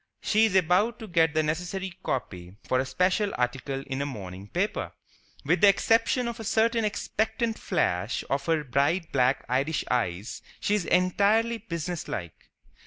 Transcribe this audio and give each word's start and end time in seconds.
She 0.19 0.45
is 0.45 0.55
about 0.55 0.97
to 0.97 1.07
get 1.07 1.35
the 1.35 1.43
necessary 1.43 1.93
copy 2.01 2.55
for 2.63 2.79
a 2.79 2.85
special 2.87 3.33
article 3.37 3.83
in 3.85 4.01
a 4.01 4.05
morning 4.07 4.47
paper. 4.47 4.93
With 5.45 5.61
the 5.61 5.67
exception 5.69 6.27
of 6.27 6.39
a 6.39 6.43
certain 6.43 6.83
expectant 6.83 7.59
flash 7.59 8.23
of 8.27 8.47
her 8.47 8.63
bright 8.63 9.11
black 9.11 9.45
Irish 9.47 9.85
eyes, 9.91 10.41
she 10.59 10.73
is 10.73 10.85
entirely 10.85 11.59
businesslike. 11.59 12.49